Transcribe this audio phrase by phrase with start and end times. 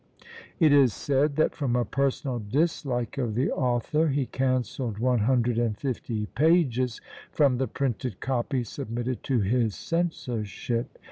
[0.59, 5.59] It is said, that from a personal dislike of the author, he cancelled one hundred
[5.59, 6.99] and fifty pages
[7.31, 10.97] from the printed copy submitted to his censorship.